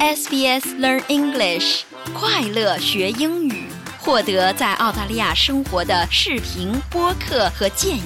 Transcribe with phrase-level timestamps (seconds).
[0.00, 1.82] SBS Learn English，
[2.14, 3.64] 快乐学英语，
[3.98, 8.02] 获得在澳大利亚生活的视频、播客和建议。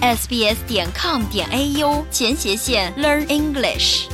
[0.00, 4.08] sbs 点 com 点 au 前斜线 Learn English。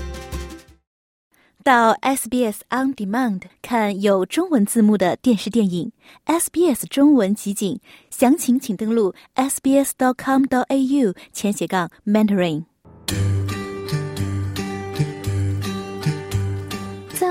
[1.65, 5.93] 到 SBS On Demand 看有中文字幕的电视电影
[6.27, 7.81] ，SBS 中文集锦，
[8.11, 12.65] 详情请登录 sbs.com.au 前斜杠 mentoring。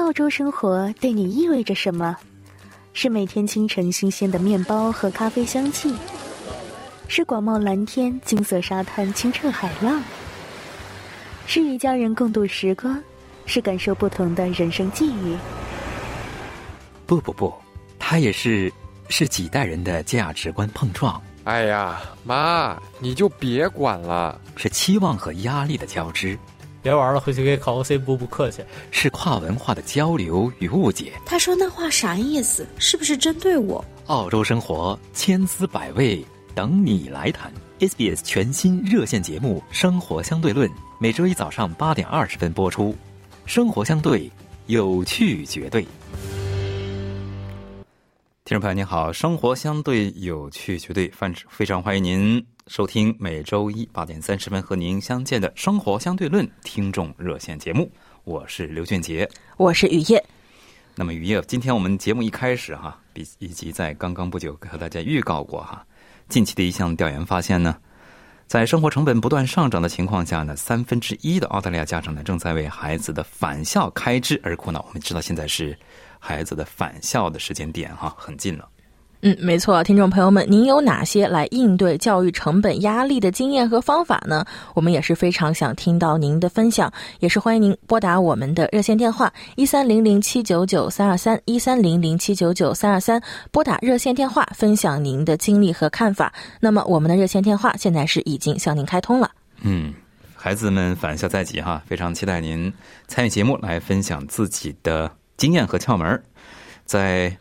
[0.07, 2.16] 澳洲生活对你意味着什么？
[2.93, 5.93] 是每天清晨新鲜的面包和咖啡香气，
[7.09, 10.02] 是广袤蓝天、金色沙滩、清澈海浪，
[11.45, 12.97] 是与家人共度时光。
[13.45, 15.35] 是感受不同的人生际遇。
[17.05, 17.53] 不不不，
[17.99, 18.71] 它也是
[19.09, 21.21] 是几代人的价值观碰撞。
[21.44, 24.39] 哎呀，妈，你就别管了。
[24.55, 26.39] 是期望和压力的交织。
[26.81, 28.63] 别玩了，回去给考个 C 补补课去。
[28.92, 31.14] 是跨文化的交流与误解。
[31.25, 32.66] 他说那话啥意思？
[32.78, 33.83] 是不是针对我？
[34.06, 37.52] 澳洲生活千滋百味，等你来谈。
[37.80, 40.67] SBS 全新热线节目《生活相对论》，
[41.00, 42.95] 每周一早上八点二十分播出。
[43.45, 44.31] 生活相对，
[44.66, 45.86] 有趣绝对。
[48.48, 57.92] 听众朋友您好，生活相对有趣绝对，范非常欢迎您收听每周一八点三十分和您相见的《生活相对论》听众热线节目。
[58.23, 60.23] 我是刘俊杰，我是雨夜。
[60.95, 65.86] 那么雨夜，今天我们节目一开始哈，比以及在刚刚不久和大家预告过哈，
[66.30, 67.76] 近期的一项调研发现呢。
[68.48, 74.86] 在生活成本不断上涨的情况下呢，三分之一的澳大利亚家长呢正在为孩子的返校开支而苦恼。
[74.88, 75.78] 我们知道现在是
[76.28, 78.67] 孩子的返校的时间点哈，很近了。
[79.22, 84.45] 嗯，没错，听众朋友们，您有哪些来应对教育成本压力的经验和方法呢？
[84.75, 96.32] 我们也是非常想听到您的分享，也是欢迎您拨打我们的热线电话一三零零七九九三二三一三零零七九九三二三，拨打热线电话分享您的经历和看法。
[96.59, 99.32] 那么，我们的热线电话现在是已经向您开通了。
[99.61, 99.94] 嗯，
[100.36, 102.71] 孩子们返校在即哈，非常期待您
[103.08, 106.21] 参与节目来分享自己的经验和窍门
[106.86, 107.37] 在。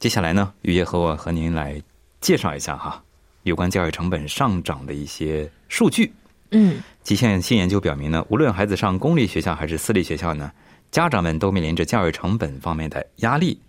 [0.00, 1.82] 接下来呢，雨夜和我和您来
[2.20, 3.02] 介绍一下哈，
[3.42, 6.12] 有关教育成本上涨的一些数据。
[6.52, 10.52] 嗯，极限新研究表明呢，无论孩子上公立学校还是私立学校呢，
[10.92, 13.60] 家长们都面临着教育成本方面的压力。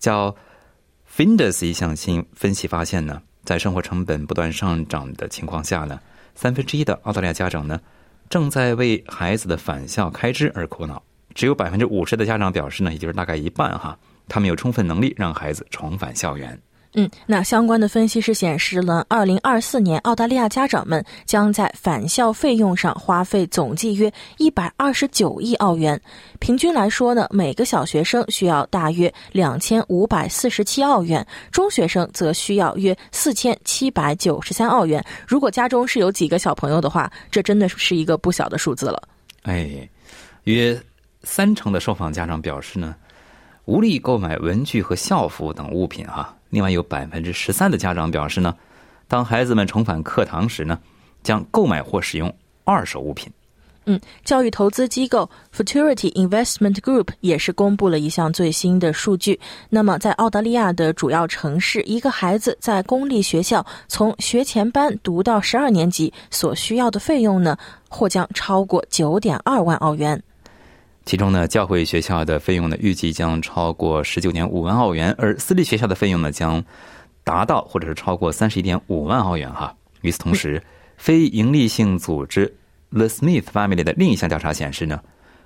[0.00, 0.34] 叫
[1.08, 6.00] Findus 一项新分析发现呢，在生活成本不断上涨的情况下呢，
[6.34, 7.80] 三分之一的澳大利亚家长呢，
[8.28, 11.00] 正在为孩子的返校开支而苦恼。
[11.34, 13.96] 只有百分之五十的家长表示呢，也就是大概一半哈。
[14.28, 16.58] 他们有充分能力让孩子重返校园。
[16.94, 26.00] 嗯，那相关的分析是显示了，二零二四年澳大利亚家长们将在返校费用上花费总计约一百二十九亿澳元。
[26.40, 35.04] 平均来说呢，每个小学生需要大约两千五百四十七澳元，中学生则需要约四千七百九十三澳元。
[35.28, 39.00] 如果家中是有几个小朋友的话，这真的是一个不小的数字了。
[39.42, 39.88] 哎，
[40.42, 40.76] 约
[41.22, 42.94] 三成的受访家长表示呢。
[43.66, 46.34] 无力购买文具和校服等物品哈。
[46.48, 48.56] 另外有百分之十三的家长表示呢，
[49.06, 50.76] 当孩子们重返课堂时呢，
[51.22, 53.30] 将购买或使用二手物品。
[53.84, 59.38] 嗯，教育投资机构 Futurity Investment Group 也是公布了一项最新的数据。
[59.68, 67.56] 那么在澳大利亚的主要城市，一个孩子在公立学校从学前班读到十二年级所需要的费用呢，
[67.88, 70.20] 或将超过九点二万澳元。
[71.04, 76.62] 其中呢，教会学校的费用呢，预计将超过十九点五万澳元，而私立学校的费用呢，将
[77.24, 79.74] 达到或者是超过三十一点五万澳元哈。
[80.02, 80.62] 与此同时，
[80.96, 82.54] 非营利性组织
[82.90, 85.00] The Smith Family 的另一项调查显示呢，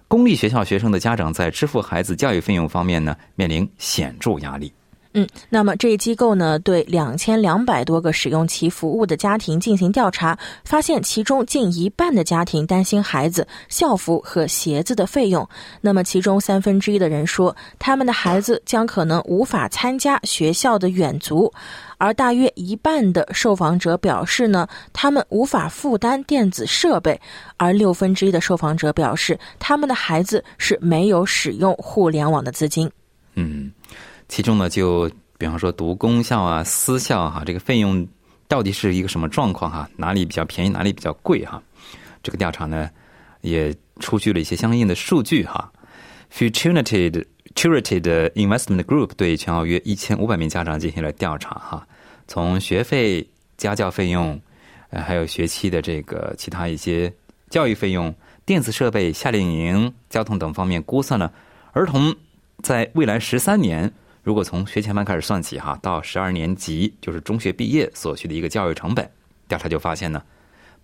[0.08, 4.72] 公立学校学生的家长在支付孩子教育费用方面呢，面临显著压力。
[5.16, 15.48] 嗯，那么这一机构呢，对两千两百多个使用其服务的家庭进行调查，发现其中近一半的家庭担心孩子校服和鞋子的费用。
[15.80, 21.52] 那么其中三分之一的人说，他们的孩子将可能无法参加学校的远足，
[21.96, 27.20] 而大约一半的受访者表示呢，他们无法负担电子设备，
[27.56, 32.90] 而六分之一的受访者表示，他们的孩子是没有使用互联网的资金。
[33.36, 33.70] 嗯。
[34.34, 35.08] 其中呢，就
[35.38, 38.04] 比方说读公校啊、私校哈，这个费用
[38.48, 39.88] 到底是一个什么状况哈？
[39.96, 41.62] 哪里比较便宜，哪里比较贵哈？
[42.20, 42.90] 这个调查呢，
[43.42, 45.72] 也出具了一些相应的数据哈。
[46.32, 51.86] Futurity 的 Futurity 的 Investment Group 对全澳约一千五百名家长进行了调查哈，
[52.26, 53.24] 从学费、
[53.56, 54.40] 家教费用，
[54.90, 57.12] 呃，还有学期的这个其他一些
[57.50, 58.12] 教育费用、
[58.44, 61.32] 电子设备、夏令营、交通等方面估算了。
[61.70, 62.12] 儿童
[62.64, 63.88] 在未来十三年，
[64.24, 69.08] 如果从学前班开始算起哈，到十二年级就是中学毕业所需的一个教育成本，
[69.46, 70.22] 调查就发现呢，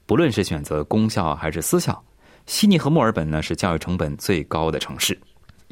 [0.05, 2.05] 不论是选择公校还是私校，
[2.45, 5.19] 悉尼和墨尔本呢是教育成本最高的城市。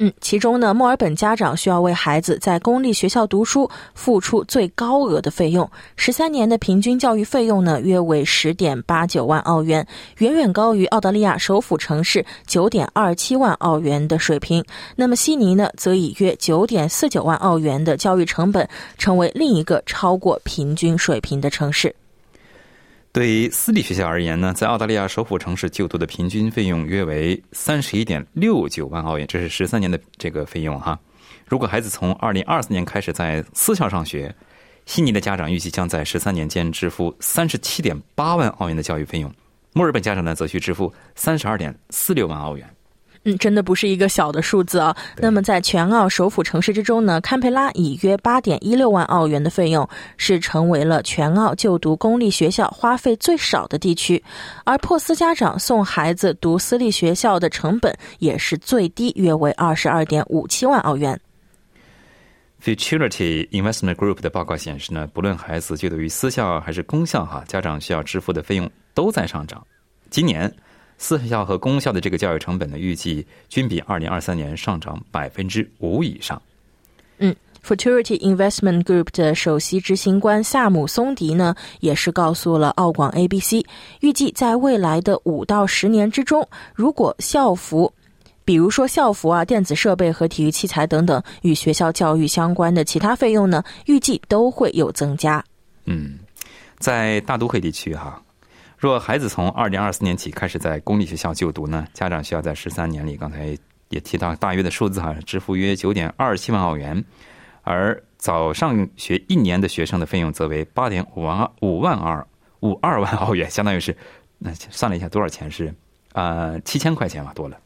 [0.01, 9.85] 嗯，其中呢，墨尔本家长需要为孩子在公立学校读书付出最高额的费用，十三年的平均教育费用呢，约为十点八九万澳元，
[10.19, 14.63] 远远高于澳大利亚首府城市九点二七万澳元的水平。
[14.95, 18.65] 那么悉尼呢，则以约九点四九万澳元的教育成本，
[18.97, 21.93] 成为另一个超过平均水平的城市。
[23.11, 30.97] 对于私立学校而言呢，在澳大利亚首府城市就读的平均费用约为三十一点六九万澳元，这是十三年的这个费用哈。
[31.47, 34.33] 如果孩子从二零二四年开始在私校上学，
[34.85, 39.33] 悉尼的家长预计将在十三年间支付三十七点八万澳元的教育费用，
[39.73, 42.69] 墨尔本家长呢则需支付三十二点四六万澳元。
[43.29, 44.95] 嗯，真的不是一个小的数字啊。
[45.17, 49.87] 那么，在全澳首府城市之中呢，堪培拉以约八点一六万澳元的费用，
[50.17, 54.23] 是成为了全澳就读公立学校花费最少的地区。
[54.63, 61.19] 而珀斯家长送孩子读私立学校的成本也是最低，约为二十二点五七万澳元。
[62.63, 69.65] Futurity Investment Group 的报告显示呢，不论孩子就读于私校还是公校，哈，家长需要支付的费用都在上涨。
[70.09, 70.51] 今年。
[71.01, 76.39] 私校和公校的这个教育成本呢，预计均比二零二三年上涨百分之五以上。
[77.19, 77.33] 嗯
[77.65, 83.65] ，Futurity Investment Group 的首席执行官萨姆松迪呢，也是告诉了澳广 ABC，
[84.01, 87.93] 预计在未来的五到十年之中，如果校服，
[88.43, 95.43] 比如说校服啊、电子设备和体育器材等等与学校教育相关的其他费用呢，预计都会有增加。
[95.85, 96.19] 嗯，
[96.77, 98.21] 在大都会地区哈。
[98.79, 103.47] 若孩子从二零二四年起开始在公立学校就读呢，家长需要在十三年里，刚才
[103.89, 107.03] 也提到大约的数字哈，支付约九点二七万澳元，
[107.63, 112.25] 而早上学一年的学生的费用则为八点五万五万二
[112.61, 113.93] 五二万澳元，相当于是
[114.37, 115.75] 那算了一下多少钱是
[116.13, 117.57] 啊七千块钱吧，多了。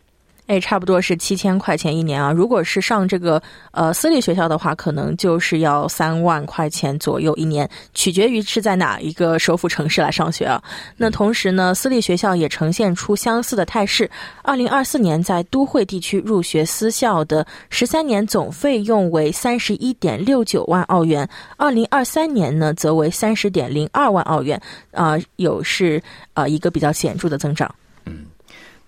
[0.48, 2.32] 哎，差不多是七千块钱一年啊。
[2.32, 3.42] 如果是上这个
[3.72, 10.62] 呃私立学校的话，可能就是要三万块钱左右一年，取决于是在哪一个首府城市来上学啊。
[10.98, 14.10] 那同时呢，私立学校也呈现出相似的态势。
[14.42, 24.62] 二零二四年在都会地区入学私校的十三年总费用为三十一点六九万澳元，二零二三年呢则为三十点零二万澳元，
[24.92, 26.04] 啊，有是
[26.34, 27.74] 啊一个比较显著的增长。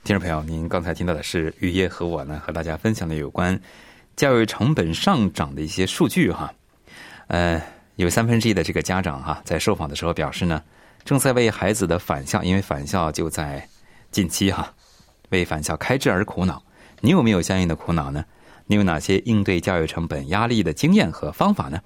[0.05, 3.59] 听众朋友，您刚才听到的是雨夜和我呢和大家分享的有关
[4.15, 6.53] 教育成本上涨的一些数据哈。
[7.25, 7.59] 呃，
[7.95, 10.61] 有三分之一的这个家长哈在受访的时候表示呢，
[11.03, 13.67] 正在为孩子的返校，因为返校就在
[14.11, 14.71] 近期哈，
[15.29, 16.61] 为返校开支而苦恼。
[17.01, 18.23] 你有没有相应的苦恼呢？
[18.67, 21.81] 你有哪些应对教育成本压力的经验和方法呢？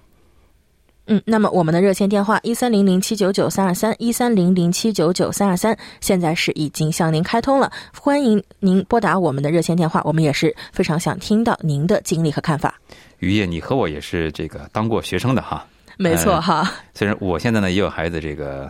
[1.12, 12.80] 嗯，那么我们的热线电话一三零零七九九三二三一三零零七九九三二三，现在是已经向您开通了，欢迎您拨打我们的热线电话，我们也是非常想听到您的经历和看法。
[13.18, 15.66] 于叶，你和我也是这个当过学生的哈，
[15.98, 16.72] 没错哈。
[16.94, 18.70] 虽然我现在呢也有孩子，这个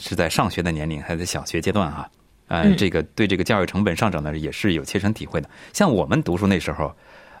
[0.00, 2.06] 是在上学的年龄，还在小学阶段哈，
[2.48, 5.48] 嗯，这个对这个教育成本上涨呢也是有切身体会的。
[5.72, 6.94] 像我们读书那时候，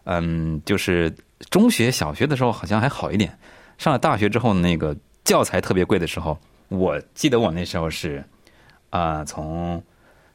[0.04, 1.14] 嗯，就是
[1.50, 3.38] 中学、小学的时候好像还好一点。
[3.78, 6.38] 上了大学之后，那个教材特别贵的时候，
[6.68, 8.24] 我记得我那时候是
[8.90, 9.82] 啊，从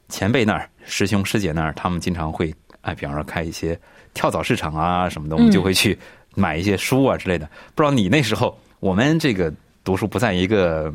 [0.10, 3.79] 前辈那儿、师兄师姐那儿，他们经常会哎，比方说开一些
[4.13, 5.98] 跳蚤市场啊什么的，我们就会去
[6.36, 7.50] 买一些书啊之类的。
[7.74, 9.53] 不知道你那时候，我们这个
[9.84, 10.93] 读书不在一个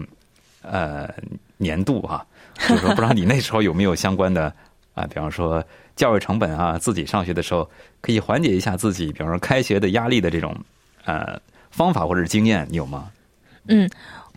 [0.62, 1.08] 呃
[1.56, 2.26] 年度哈，
[2.68, 4.52] 就是说不知道你那时候有没有相关的
[4.94, 5.64] 啊，比方说
[5.96, 7.68] 教育成本啊，自己上学的时候
[8.00, 10.54] 可以缓解一下自己，比方说开学的压力的这种
[11.04, 11.40] 呃。
[11.74, 13.10] 方法或者是经验有吗？
[13.66, 13.90] 嗯，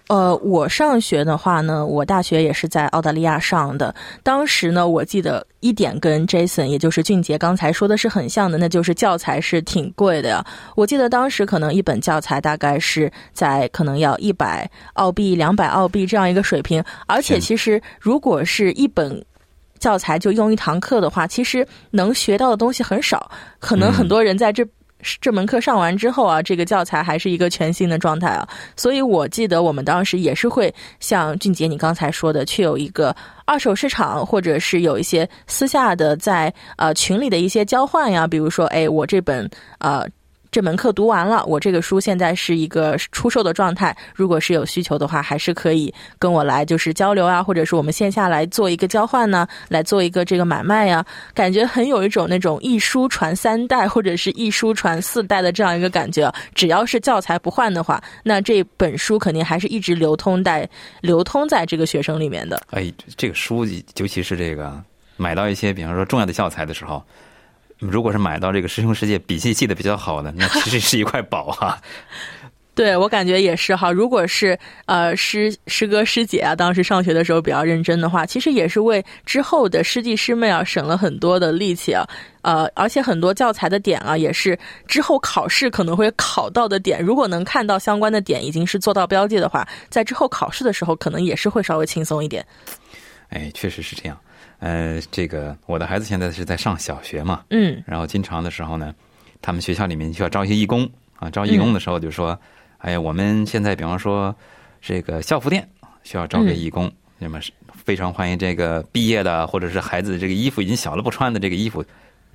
[0.07, 3.93] 呃，我上学的话呢，我大学也是在澳大利亚上的。
[4.23, 10.43] 当时呢，我记得一点跟 Jason，也就是俊杰刚才说的是很像的，那就是教材是挺贵的呀。
[10.75, 16.83] 我记得当时可能一本教材大概是在可能要一百澳币、两百澳币这样一个水平。
[17.05, 19.23] 而且其实如果是一本
[19.77, 23.29] 教材就用一堂课的话，其实能学到的东西很少。
[23.59, 24.65] 可能很多人在这。
[25.21, 39.49] 这门课上完之后啊，这个教材还是一个全新的状态啊，所以我记得我们当时也是会像俊杰你刚才说的，去有一个二手市场，或者是有一些私下的在呃群里的一些交换呀，比如说，哎，我这本
[39.79, 40.07] 呃。
[40.57, 43.95] 这门课读完了，我这个书现在是一个出售的状态。
[44.15, 51.05] 如果是有需求的话，还是可以跟我来就是交流啊，或者是我们线下来做一个交换呢，来做一个这个买卖呀。
[51.35, 56.33] 感觉很有一种那种一书传三代或者是一书传四代的这样一个感觉。
[56.55, 60.67] 只要是教材不换的话，那这本书肯定还是一直流通在
[61.01, 62.59] 流通在这个学生里面的。
[62.71, 63.63] 哎，这个书
[63.97, 64.83] 尤其是这个
[65.17, 67.03] 买到一些，比方说重要的教材的时候。
[67.79, 71.79] 如果是买到这个师兄师姐笔记记得比较好的，那其实是一块宝哈。
[72.73, 73.91] 对我感觉也是哈。
[73.91, 74.55] 如果是
[74.85, 82.07] 呃师师哥师姐啊，当时上学的时候比较认真的话，其实也是为之后的师弟师妹啊省了很多的力气啊。
[82.43, 84.55] 呃，而且很多教材的点啊，也是
[84.87, 87.01] 之后考试可能会考到的点。
[87.01, 92.45] 如果能看到相关的点已经是做到标记的话，在之后考试的时候，可能也是会稍微轻松一点。
[93.29, 94.15] 哎，确实是这样。
[94.59, 98.93] 呃，这个我的孩子现在是在上小学嘛，嗯，然后经常的时候呢，
[99.41, 102.39] 他们学校里面需要招一些义工啊，招义工的时候就说，
[102.79, 104.35] 哎呀，我们现在比方说
[104.81, 105.67] 这个校服店
[106.03, 107.51] 需要招个义工，那么是
[107.85, 111.85] 非常欢迎这个毕业的或者是孩子这个衣服已经小了不穿的这个衣服，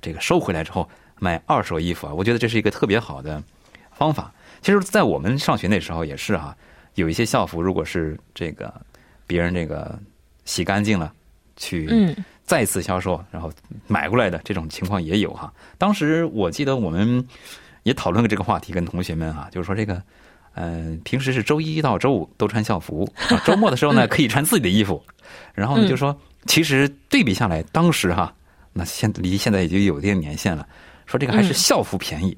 [0.01, 0.89] 这个收回来之后
[1.19, 3.43] 买二手衣服啊，我觉得这是一个特别好的
[3.91, 4.31] 方法。
[4.61, 6.55] 其实，在我们上学那时候也是哈，
[6.95, 8.73] 有一些校服如果是这个
[9.27, 9.99] 别人这个
[10.45, 11.11] 洗干净了。
[11.55, 13.51] 去再次销售，然后
[13.87, 15.51] 买过来的这种情况也有哈。
[15.77, 17.25] 当时我记得我们
[17.83, 20.01] 也讨论过这个话题，跟同学们啊，就是说这个，
[20.53, 23.07] 呃，平时是周一到周五都穿校服，
[23.45, 25.01] 周末的时候呢可以穿自己的衣服。
[25.53, 28.33] 然后呢就说，其实对比下来，当时哈，
[28.73, 30.67] 那现离现在已经有点年限了，
[31.05, 32.37] 说这个还是校服便宜。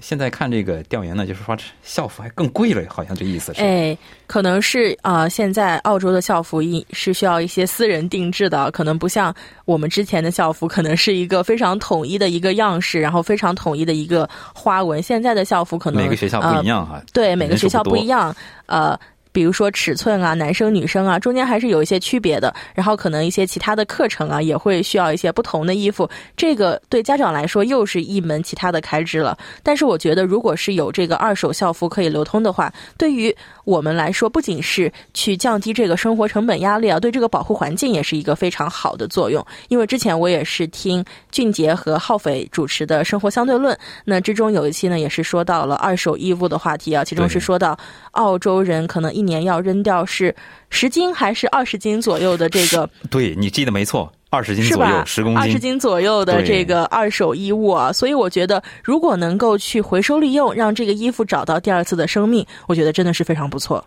[0.00, 3.62] 现在看这个调研呢，就是说校服还更贵了，好像这意思是。
[3.62, 15.02] 哎，可能是啊，现在澳洲的校服一是需要一些私人定制的，可能不像我们之前的校服，可能是一个非常统一的一个样式，然后非常统一的一个花纹。
[15.02, 18.34] 现在的校服可能每个学校不一样哈，对，每个学校不一样，
[18.66, 18.98] 呃。
[19.38, 22.52] 比如说尺寸啊，男生女生啊，中间还是有一些区别的。
[22.74, 26.10] 然后可能一些其他的课程啊，也会需要一些不同的衣服。
[26.36, 29.38] 这个对家长来说又是一门其他的开支了。
[29.62, 33.32] 但是我觉得，如果是有这个二手校服可以流通的话，对于
[33.64, 39.46] 我们来说，不仅是去降低这个生活成本压力啊，对这个保护环境也是一个非常好的作用。
[39.68, 43.72] 因为之前我也是听俊杰和浩斐主持的《生活相对论》，
[44.04, 47.78] 那之中有一期呢，也是说到了二手衣物的话题啊，其中是说到
[48.12, 50.34] 澳洲人可能一年要扔掉是
[50.70, 52.88] 十斤还是二十斤左右的这个？
[53.10, 57.92] 对你记得没错，二十斤左右，十公斤，二十斤左右的这个二手衣物啊。
[57.92, 63.84] 所以我觉得，如果能够去回收利用，让这个衣服找到第二次的生命，我觉得真的是非常不错。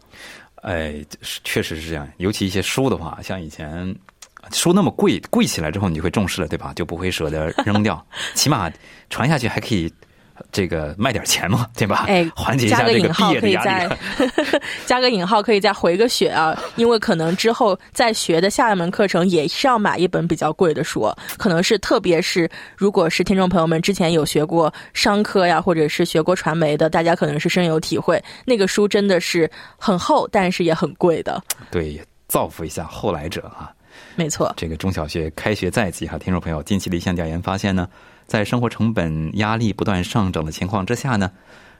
[0.61, 0.95] 哎，
[1.43, 2.07] 确实是这样。
[2.17, 3.95] 尤其一些书的话，像以前
[4.51, 6.71] 书那么贵，贵起来之后你就会重视了，对吧？
[6.75, 8.05] 就不会舍得扔掉，
[8.35, 8.71] 起码
[9.09, 9.91] 传下去还可以。
[10.51, 12.05] 这个卖点钱嘛， 对吧？
[12.07, 13.95] 哎，缓解一下这个毕业的压力。
[14.85, 16.57] 加个引号，可以再回个血啊！
[16.75, 28.21] 因为可能之后再学的下一门课程也是要买一本比较贵的书，可能是特别是如果是听众朋友们之前有学过商科呀，或者是学过传媒的，大家可能是深有体会。
[28.45, 31.41] 那个书真的是很厚，但是也很贵的。
[31.69, 33.71] 对，造福一下后来者啊。
[34.15, 37.87] 没错，这个中小学开学在即哈，听众朋友，近期的一项调研发现呢。
[38.31, 41.29] 在生活成本压力不断上涨的情况之下呢，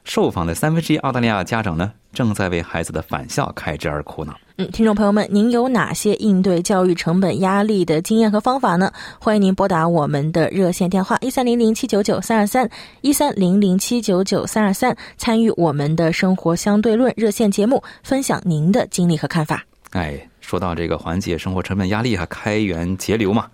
[0.03, 4.37] 受访的三分之一澳大利亚家长呢，正在为孩子的返校开支而苦恼。
[4.57, 8.91] 嗯，听众朋友们，您有哪些应对教育成本压力的经验和方法呢？
[9.17, 19.65] 欢迎您拨打我们的热线电话一三零零七九九三二三一三零零七九九三二三，参与我们的生活相对论热线节目，分享您的经历和看法。
[19.91, 23.47] 哎，说到这个缓解生活成本压力哈，开源节流嘛。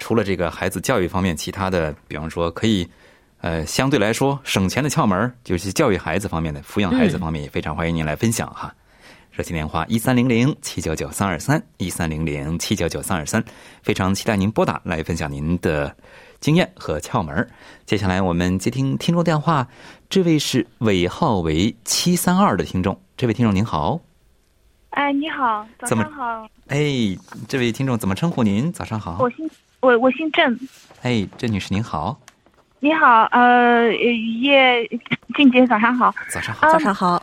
[0.00, 2.88] 除了这个孩子教育方面，其他的，比方说可以，
[3.42, 8.74] 呃，相对来说省钱的窍门，就是教育孩子方面的、抚养孩子方面，也非常欢迎您来分享哈。
[9.30, 13.42] 热线电话一三零零七九九三二三一三零零七九九三二三，
[13.82, 15.94] 非常期待您拨打来分享您的
[16.40, 17.48] 经验和窍门。
[17.86, 19.68] 接下来我们接听听众电话，
[20.08, 24.00] 这位是尾号为七三二的听众，这位听众您好。
[24.90, 26.48] 哎，你好，早上好。
[26.66, 27.16] 哎，
[27.46, 28.72] 这位听众怎么称呼您？
[28.72, 29.18] 早上好。
[29.20, 29.48] 我姓。
[29.80, 30.58] 我我姓郑，
[31.02, 32.18] 哎，郑女士您好，
[32.80, 34.86] 你好，呃，叶
[35.34, 37.22] 静姐早上好，早上好，早上好，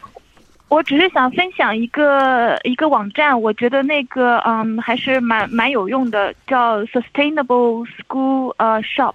[0.68, 9.14] 我只是想分享一个一个网站，我觉得那个嗯还是蛮蛮有用的，叫 Sustainable School 呃 Shop，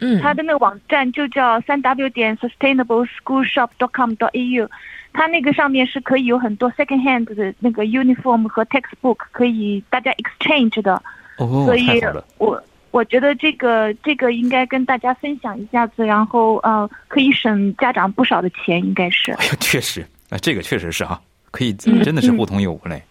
[0.00, 4.66] 嗯，它的那个网站就叫三 W 点 Sustainable School Shop dot com dot EU，
[5.12, 11.02] 它那个上面是可以有很多 second hand 的那个 uniform 和 textbook 可以大家 exchange 的，
[11.36, 12.00] 哦，所以
[12.38, 12.62] 我。
[12.90, 19.32] 我觉得这个这个应该跟大家分享一下子，然后呃，可以省家长不少的钱，应该是。
[19.32, 23.02] 哎呀，确实，啊，这个确实是哈，可以嗯真的是互通有无嘞。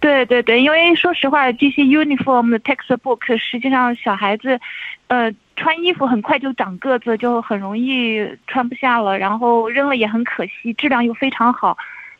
[0.00, 4.60] 对对对，因为说实话，这些 uniform 的 textbook 实际上小孩子，
[5.06, 11.76] 呃，穿衣服很快就长个子，就很容易穿不下了，然后扔了也很可惜，质量又非常好，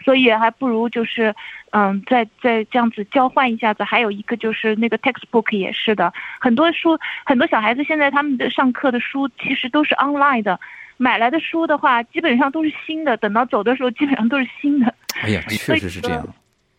[0.07, 1.35] 所以还不如就是，
[1.71, 3.83] 嗯，再再这样子交换一下子。
[3.83, 10.61] 还有一个就是那个 textbook 也是的，很多书，很多小孩子现在他们的上课的书其实都是 online 的，
[10.97, 14.95] 买来的书的话基本上都是新的，等到走的时候基本上都是新的。
[15.23, 16.25] 哎呀， 确实是这样。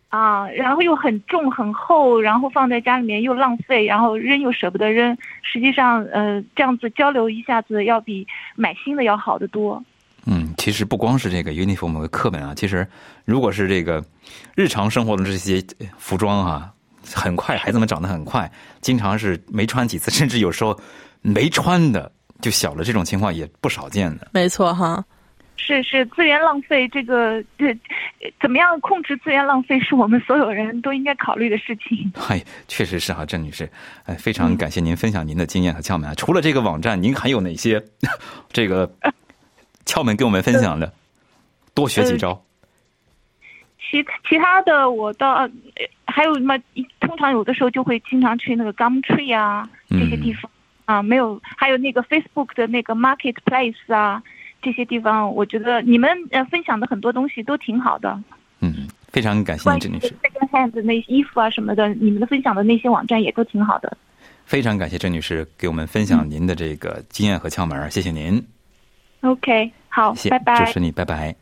[0.08, 5.14] 啊，然后又很重很厚，然后放在家里面又浪费，然后扔又舍不得扔。
[5.42, 9.84] 实际上，呃，这样子交流一下子要比买新的要好得多。
[10.68, 12.86] 嗯，其实不光是这个 uniform 的课本啊，其实
[13.24, 14.04] 如果是这个
[14.54, 15.64] 日常生活的这些
[15.96, 16.70] 服装啊，
[17.14, 18.50] 很快孩子们长得很快，
[18.82, 20.78] 经常是没穿几次，甚至有时候
[21.22, 24.28] 没穿的就小了，这种情况也不少见的。
[24.32, 25.02] 没错哈。
[25.56, 27.76] 是是，资源浪费这个这
[28.40, 32.12] 怎么样控制资源浪费，是我们所有人都应该考虑的事情。
[32.14, 33.68] 嗨， 确实是哈，郑女士，
[34.04, 36.14] 哎，非常感谢您分享您的经验和窍门啊。
[36.14, 37.82] 除了这个网站，您还有哪些
[38.52, 38.90] 这个
[39.88, 40.92] 窍门跟我们分享的？
[41.72, 42.44] 多学几招。
[43.78, 45.50] 其其他的我倒呃
[46.04, 46.58] 还有什么？
[47.00, 50.50] 通常有的时候就会经常去那个 Gumtree 啊这些地方、
[50.84, 54.22] 啊，没有，还有那个 Facebook 的那个 Marketplace 啊
[54.60, 58.22] 这些地方，我觉得你们呃分享的很多东西都挺好的。
[58.60, 60.08] 嗯，非常感谢郑女士。
[60.22, 63.96] second hand 的那衣服啊什么的，你们的分享的那些网站也都挺好的。
[64.44, 68.44] 非常感谢郑女士给我们分享您的这个经验和窍门儿，谢谢您，
[69.28, 70.72] OK，好，谢，拜拜支。
[70.72, 71.34] 持你，拜拜。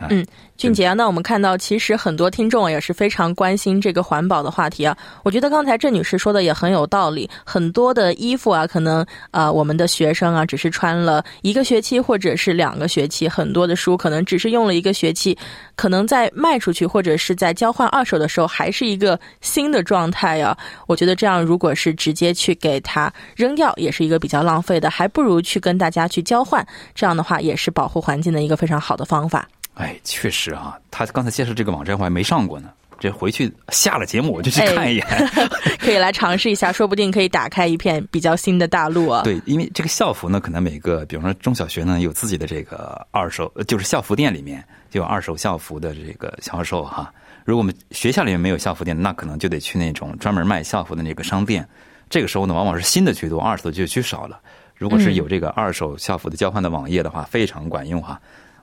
[0.00, 0.24] 啊嗯，
[0.56, 4.96] 俊杰啊，那我们看到，其实很多听众也是非常关心这个环保的话题啊。
[5.22, 15.36] 我觉得刚才郑女士说的也很有道理，很多的衣服啊，可能呃我们的学生啊只是穿了一个学期或者是两个学期，很多的书可能只是用了一个学期，
[15.76, 29.46] 可能在卖出去或者是在交换二手的时候还是一个新的状态啊、我觉得这样如果是直接去给它扔掉，也是一个比较浪费的，还不如去跟大家去交换，这样的话也是保护环境的一个非常好的方法。
[29.80, 35.06] 哎，确实啊，他刚才介绍这个网站我还没上过呢，这回去下了节目我就去哎看一眼。
[35.80, 39.22] 可以来尝试一下，说不定可以打开一片比较新的大陆啊。
[39.22, 47.12] 对，因为这个校服呢，可能每个，比方说中小学呢，有自己的这个二手，呃就是校服店里面就有二手校服的这个销售哈。
[47.46, 51.66] 如果我们学校里面没有校服店，那可能就得去那种专门卖校服的那个商店。
[52.10, 54.38] 这个时候呢，往往是新的居多，二手的就居少了。
[54.76, 58.20] 如果是有这个二手校服的交换的网页的话，非常管用哈。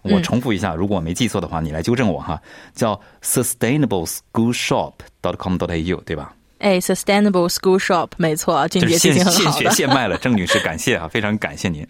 [0.09, 2.39] 我重复一下，如果我没记错的话，你来纠正我哈，
[2.73, 6.33] 叫 sustainableschoolshop.com.au 对吧？
[6.59, 9.69] 哎，Sustainable School Shop，没错，俊杰记性很现学。
[9.69, 11.85] 现卖了，郑女士，感谢啊，非常感谢您。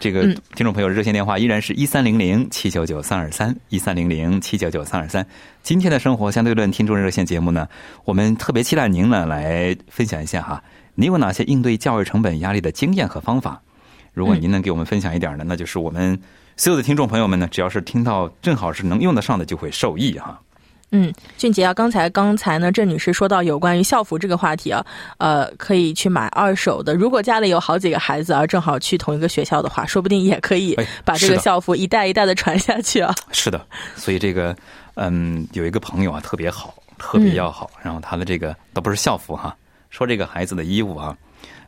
[0.00, 5.24] 这个嗯听众朋友热线电话依然是一三零零七九九三二三一三零零七九九三二三。
[5.62, 7.68] 今天的生活相对论听众热线节目呢，
[8.04, 10.64] 我们特别期待您呢来分享一下哈，
[10.96, 13.62] 您有哪些应对教育成本压力的经验和方法？
[14.14, 16.18] 如果您能给我们分享一点呢，那就是我们
[16.58, 20.38] 所有的听众朋友们呢，只要是听到正好是能用得上的，就会受益哈。
[20.90, 24.84] 嗯，俊杰啊，刚才刚才呢，郑女士说到有关于校服这个话题啊，
[25.18, 26.94] 呃，可以去买二手的。
[26.94, 33.14] 如果家里有好几个孩子啊，正好去同一个学校的话，说不定也可以哎把这个校服一代一代的传下去啊。
[33.30, 34.56] 是的，所以这个
[34.94, 37.70] 嗯，有一个朋友啊，特别好，特别要好。
[37.80, 39.54] 然后他的这个倒不是校服哈，
[39.90, 41.16] 说这个孩子的衣物啊，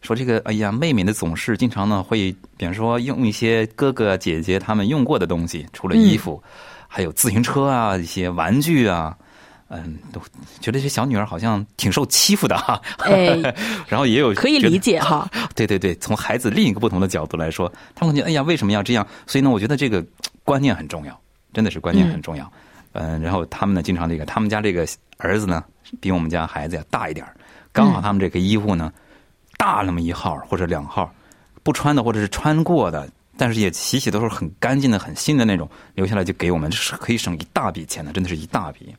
[0.02, 6.42] 说这个哎呀，妹妹呢总是经常呢会，比方说用一些哥哥姐姐他们用过的东西，除了衣服，
[6.88, 9.16] 还有自行车啊，一些玩具啊。
[9.72, 10.20] 嗯，都
[10.59, 13.37] 觉得这小女儿好像挺受欺负的哈，哎，
[13.87, 15.30] 然后也有可以理解哈。
[15.54, 19.06] 对对对，从孩子另一个不同的角度来说，他们会觉得哎呀，为什么要这样？
[19.28, 20.04] 所以呢，我觉得这个
[20.42, 21.16] 观念很重要，
[21.52, 22.52] 真的是观念很重要。
[22.94, 24.85] 嗯、然后他们呢，经常这个，他们家这个
[25.18, 25.62] 儿子呢，
[26.00, 27.37] 比我们家孩子要大一点儿
[27.72, 28.92] 刚好他们这个衣服呢，
[29.61, 31.12] 大那么一号或者两号，
[31.62, 33.07] 不穿的或者是穿过的。
[33.37, 38.94] 但是也洗洗都是很干净的、很新的那种，留下来就给我们，是可以省一大笔钱的，真的是一大笔。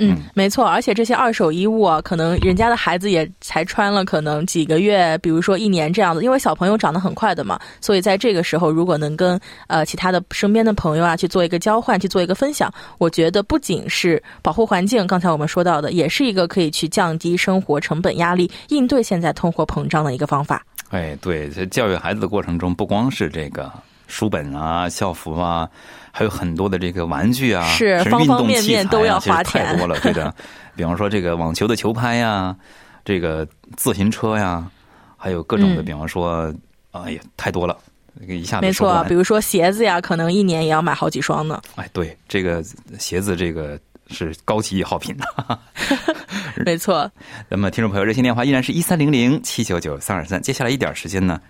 [0.00, 20.64] 嗯，没错，而且这些二手衣物啊，可能人家的孩子也才穿了可能几个月，比如说一年这样子，因为小朋友长得很快的嘛，所以在这个时候，如果能跟呃其他的身边的朋友啊去做一个交换，去做一个分享，我觉得不仅是保护环境，刚才我们说到的，也是一个可以去降低生活成本压力、应对现在通货膨胀的一个方法。
[20.90, 23.70] 哎，对，在教育孩子的过程中，不光是这个
[24.08, 25.68] 书本啊、校服啊，
[26.10, 30.34] 还有很多的这个玩具啊，是方方面面都要花钱太多了，对的。
[30.74, 32.56] 比方说这个网球的球拍呀，
[33.04, 34.68] 这个自行车呀，
[35.16, 36.52] 还有各种的，嗯比方说，
[36.92, 37.76] 哎呀，太多了，
[38.20, 41.60] 这个一下子没错，比如说鞋子呀，可能一年也要买好几双呢。
[41.76, 42.64] 哎，对，这个
[42.98, 45.58] 鞋子这个是高级好品的。
[46.64, 47.10] 没错，
[47.48, 50.40] 那么，听众朋友，热线电话依然是一三零零七九九三二三。
[50.40, 51.40] 接下来一点时间呢，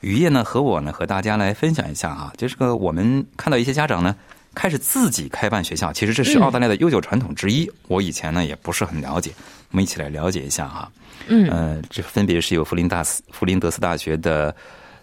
[0.00, 4.16] 雨夜呢和我呢和大家来分享一下啊，就是个我们看到一些家长呢
[4.54, 7.70] 开始自己开办学校，其实这是嗯澳大利亚的悠久传统之一。
[7.86, 9.30] 我以前呢也不是很了解，
[9.70, 10.90] 我们一起来了解一下哈。
[11.28, 14.54] 嗯呃，这分别是由弗林大斯弗林德斯大学的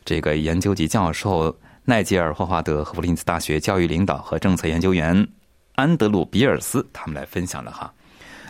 [0.03, 1.55] 这个研究级教授
[1.85, 5.27] 奈吉尔霍华德和弗林斯大学教育领导和政策研究员
[5.75, 7.93] 安德鲁比尔斯他们来分享的哈。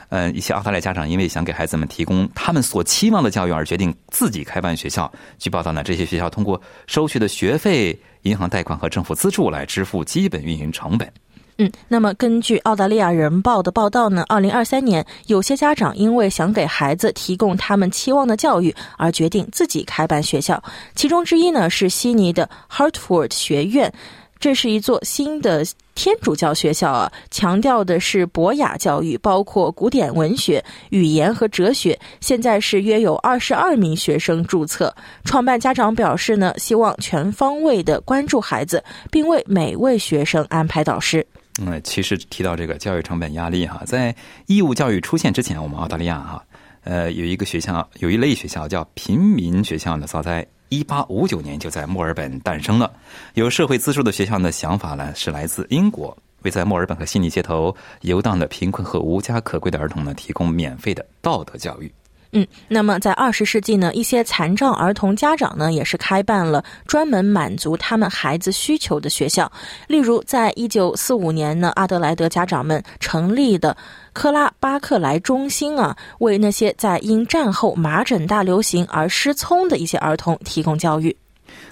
[0.10, 5.12] 呃，一些澳大利亚家长因为想给孩子们提供他们所期望的教育而决定自己开办学校。
[5.38, 11.12] 据报道呢，这些学校通过收取的学费、银行贷款和政府资助来支付基本运营成本。
[11.60, 20.64] 嗯，那么根据澳大利亚人报的报道呢，二零二三年有些家长因为想给孩子提供他们期望的教育，而决定自己开办学校。
[20.94, 23.92] 其中之一呢是悉尼的 Hartford 学院，
[24.40, 32.00] 这是一座新的天主教学校啊，强调的是博雅教育，包括古典文学、语言和哲学。
[32.22, 34.94] 现在是约有二十二名学生注册。
[35.24, 41.26] 创办家长表示呢，希望全方位的关注孩子，并为每位学生安排导师。
[41.60, 46.44] 嗯，其实提到这个教育成本压力哈，在义务教育出现之前，我们澳大利亚哈，
[46.84, 52.92] 呃，有一个学校，有一类学校叫平民学校呢，早在一八五九年就在墨尔本诞生了。
[53.34, 61.92] 有社会资助的学校呢，想法呢是来自英国，为在墨尔本和悉尼街头游荡的贫困和无家可归的儿童呢，提供免费的道德教育。
[62.32, 69.50] 嗯，那么在二十世纪呢，一些残障儿童家长呢，也是开办了专门满足他们孩子需求的学校。
[69.88, 73.76] 例如，在一九四五年呢，阿德莱德家长们成立的
[74.14, 81.16] 克拉巴克莱中心啊，为那些在因战后麻疹大流行而失聪的一些儿童提供教育。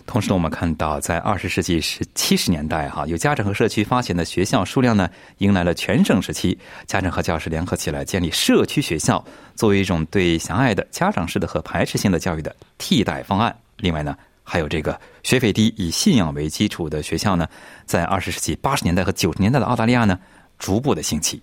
[0.05, 6.57] 同时呢，我们看到，在二十世纪十七十年代，哈，有家长和社区发现的学校数量呢，迎来了全盛时期。
[6.85, 9.23] 家长和教师联合起来建立社区学校，
[9.55, 13.55] 作为一种对狭隘的家长式的和排斥性的教育的替代方案。
[13.77, 17.47] 另外呢，还有这个学费低、以信仰为基础的学校呢，
[17.85, 20.19] 在二十世纪八十年代和九十年代的澳大利亚呢，
[20.59, 21.41] 逐步的兴起。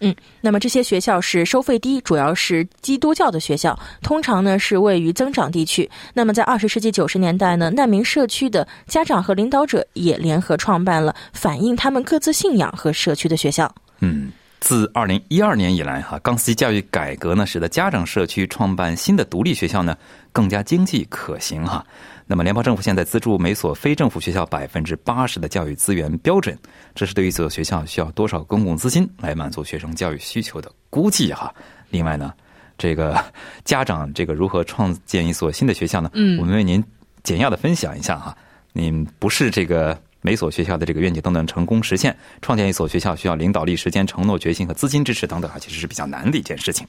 [0.00, 5.90] 嗯，那么这些学校是收费低，主要是基督教的学校，通常呢是位于增长地区。
[6.12, 13.74] 那么在二十世纪九十年代呢，难民社区的家长和领导者也联合创办了反映他们各自信仰和社区的学校。
[14.00, 14.30] 嗯，
[14.60, 19.96] 自二零一二年以来，哈，钢丝教育改革呢，使得家长社区创办新的独立学校呢，
[20.30, 21.82] 更加经济可行哈。
[22.28, 26.58] 那么，联邦政府现在资助每所非政府学校百分之八十的教育资源标准，
[26.92, 31.54] 这是对于一所学校需要多少公共资金来满足学生教育需求的估计哈。
[31.90, 32.34] 另外呢，
[32.76, 33.16] 这个
[33.64, 36.10] 家长这个如何创建一所新的学校呢？
[36.14, 36.82] 嗯我们为您
[37.22, 38.36] 简要的分享一下哈。
[38.72, 46.84] 您不是这个每所学校的这个愿景都能成功实现，创建一所学校需要领导力、时间、承诺、决心和资金支持等等啊，其实是比较难的一件事情。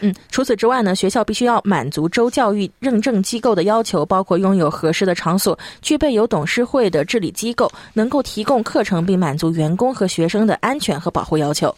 [0.00, 11.74] 嗯，除此之外呢，学校必须要满足州教育认证机构的要求，包括拥有合适的场所，具备有董事会的治理机构，能够提供课程，并满足员工和学生的安全和保护要求。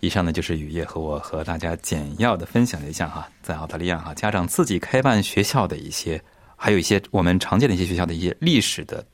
[0.00, 6.18] 以上呢就是雨夜和我和大家简要的分享了一下哈，在澳大利亚哈家长自己开办学校的一些，
[6.56, 9.04] 还有一些我们常见的一些学校的一些历史的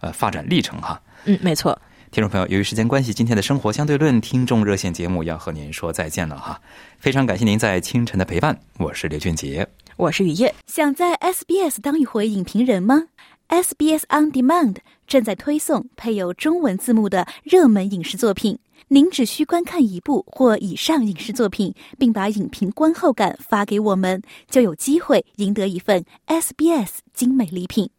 [0.00, 1.00] 呃发展历程哈。
[1.24, 1.80] 嗯，没错。
[2.14, 6.62] 听众朋友，由于时间关系，今天的生活相对论听众热线节目要和您说再见了哈。
[7.00, 9.66] 非常感谢您在清晨的陪伴，我是刘俊杰。
[9.96, 10.54] 我是雨夜。
[10.68, 13.02] 想在 SBS 当一回影评人吗
[13.48, 14.76] ？SBS On Demand
[15.08, 18.56] 正在推送配有中文字幕的热门影视作品。
[18.86, 27.90] 您只需观看一部或以上影视作品，并把影评观后感发给我们，就有机会赢得一份 SBS 精美礼品。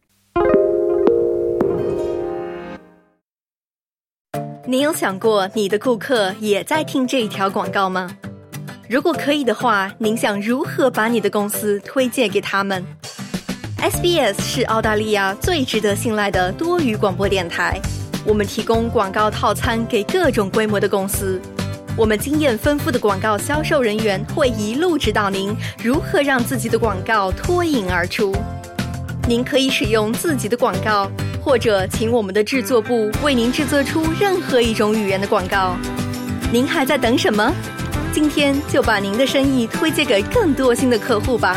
[4.67, 8.09] 您有想过你的顾客也在听这一条广告吗？
[8.89, 12.83] 如果可以的话，您想如何把你的公司推荐给他们
[13.77, 17.79] ？SBS 是澳大利亚最值得信赖的多语广播电台。
[18.25, 21.39] 我们提供广告套餐给各种规模的公司。
[21.95, 28.35] 我们经验丰富的广告销售人员会一路指导您如何让自己的广告脱颖而出。
[29.27, 31.09] 您可以使用自己的广告，
[31.45, 35.77] 或者请我们的制作部为您制作出任何一种语言的广告。
[36.51, 37.53] 您还在等什么？
[38.11, 41.55] 今天就把您的生意推荐给更多新的客户吧。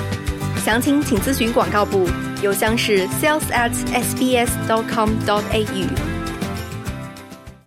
[0.63, 2.07] 详情请咨询广告部，
[2.43, 6.18] 邮箱是 sales at sbs dot com dot au。